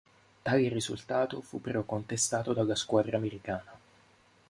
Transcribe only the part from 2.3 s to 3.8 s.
dalla squadra americana.